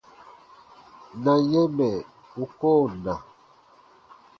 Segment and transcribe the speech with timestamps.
[1.23, 1.91] Na yɛ̃ mɛ̀
[2.41, 3.13] u koo na.